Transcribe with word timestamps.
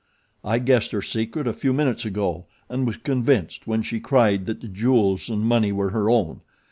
I 0.43 0.57
guessed 0.57 0.89
her 0.93 1.01
secret 1.03 1.45
a 1.45 1.53
few 1.53 1.73
minutes 1.73 2.05
ago 2.05 2.47
and 2.69 2.87
was 2.87 2.97
convinced 2.97 3.67
when 3.67 3.83
she 3.83 3.99
cried 3.99 4.47
that 4.47 4.61
the 4.61 4.67
jewels 4.67 5.29
and 5.29 5.43
money 5.45 5.71
were 5.71 5.91
her 5.91 6.09
own. 6.09 6.41